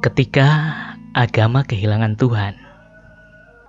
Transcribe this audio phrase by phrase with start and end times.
[0.00, 0.48] Ketika
[1.12, 2.56] agama kehilangan Tuhan,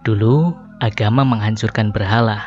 [0.07, 2.39] dulu agama menghancurkan berhala,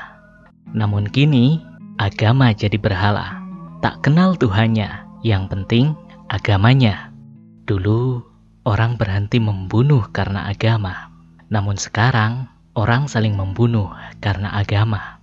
[0.72, 1.60] namun kini
[2.00, 3.44] agama jadi berhala.
[3.84, 4.88] Tak kenal Tuhannya,
[5.20, 5.92] yang penting
[6.32, 7.12] agamanya.
[7.68, 8.24] Dulu
[8.64, 11.12] orang berhenti membunuh karena agama,
[11.52, 12.48] namun sekarang
[12.80, 13.92] orang saling membunuh
[14.24, 15.20] karena agama.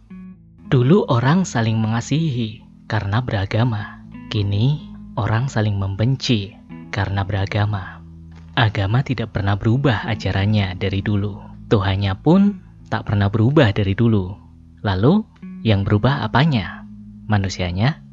[0.69, 4.85] Dulu orang saling mengasihi karena beragama, kini
[5.17, 6.53] orang saling membenci
[6.93, 7.90] karena beragama.
[8.61, 11.41] Agama tidak pernah berubah ajarannya dari dulu.
[11.65, 12.61] Tuhannya pun
[12.93, 14.37] tak pernah berubah dari dulu.
[14.85, 15.25] Lalu,
[15.65, 16.85] yang berubah apanya?
[17.25, 18.05] Manusianya?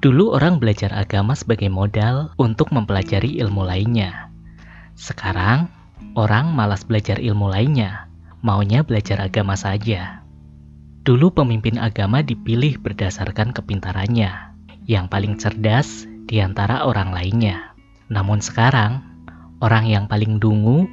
[0.00, 4.32] Dulu orang belajar agama sebagai modal untuk mempelajari ilmu lainnya.
[4.96, 5.68] Sekarang,
[6.16, 8.08] orang malas belajar ilmu lainnya,
[8.40, 10.24] maunya belajar agama saja.
[11.04, 14.32] Dulu pemimpin agama dipilih berdasarkan kepintarannya,
[14.88, 17.76] yang paling cerdas di antara orang lainnya.
[18.08, 19.04] Namun sekarang,
[19.58, 20.86] orang yang paling dungu,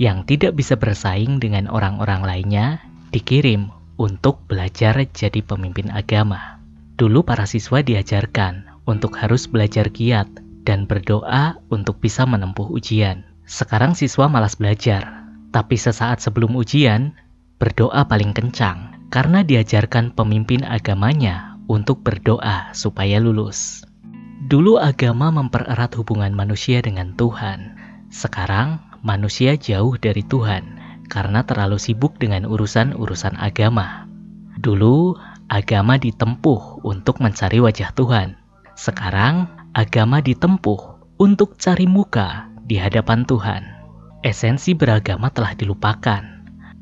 [0.00, 2.80] yang tidak bisa bersaing dengan orang-orang lainnya,
[3.12, 3.68] dikirim
[4.00, 6.60] untuk belajar jadi pemimpin agama.
[6.96, 10.28] Dulu para siswa diajarkan untuk harus belajar giat
[10.64, 13.24] dan berdoa untuk bisa menempuh ujian.
[13.48, 17.16] Sekarang siswa malas belajar, tapi sesaat sebelum ujian,
[17.60, 23.82] berdoa paling kencang karena diajarkan pemimpin agamanya untuk berdoa supaya lulus.
[24.48, 27.79] Dulu agama mempererat hubungan manusia dengan Tuhan.
[28.10, 34.10] Sekarang manusia jauh dari Tuhan karena terlalu sibuk dengan urusan-urusan agama.
[34.58, 35.14] Dulu
[35.46, 38.36] agama ditempuh untuk mencari wajah Tuhan.
[38.74, 40.80] Sekarang agama ditempuh
[41.22, 43.62] untuk cari muka di hadapan Tuhan.
[44.22, 46.22] Esensi beragama telah dilupakan.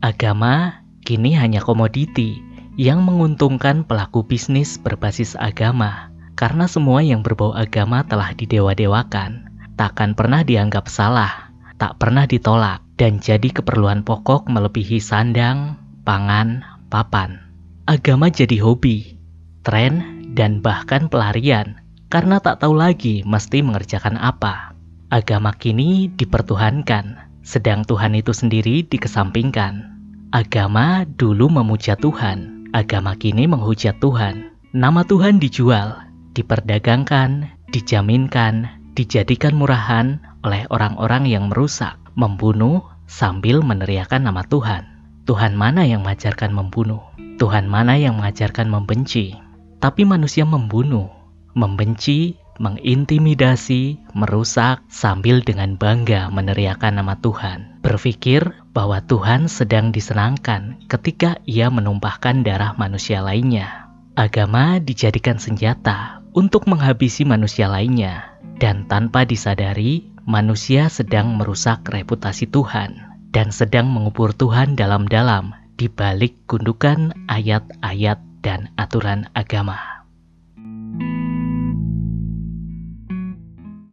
[0.05, 2.41] Agama kini hanya komoditi
[2.79, 9.48] yang menguntungkan pelaku bisnis berbasis agama karena semua yang berbau agama telah didewa-dewakan,
[9.79, 17.39] takkan pernah dianggap salah, tak pernah ditolak, dan jadi keperluan pokok melebihi sandang, pangan, papan.
[17.87, 19.17] Agama jadi hobi,
[19.63, 21.81] tren, dan bahkan pelarian
[22.11, 24.75] karena tak tahu lagi mesti mengerjakan apa.
[25.09, 29.97] Agama kini dipertuhankan, sedang Tuhan itu sendiri dikesampingkan.
[30.35, 34.53] Agama dulu memuja Tuhan, agama kini menghujat Tuhan.
[34.77, 35.97] Nama Tuhan dijual,
[36.37, 44.83] diperdagangkan, dijaminkan, dijadikan murahan oleh orang-orang yang merusak, membunuh sambil meneriakan nama Tuhan.
[45.23, 46.99] Tuhan mana yang mengajarkan membunuh?
[47.39, 49.39] Tuhan mana yang mengajarkan membenci?
[49.79, 51.07] Tapi manusia membunuh,
[51.55, 57.79] membenci, mengintimidasi, merusak, sambil dengan bangga meneriakan nama Tuhan.
[57.87, 58.43] Berpikir
[58.75, 63.87] bahwa Tuhan sedang disenangkan ketika ia menumpahkan darah manusia lainnya.
[64.19, 72.95] Agama dijadikan senjata untuk menghabisi manusia lainnya, dan tanpa disadari, manusia sedang merusak reputasi Tuhan
[73.35, 79.98] dan sedang mengubur Tuhan dalam-dalam di balik gundukan ayat-ayat dan aturan agama.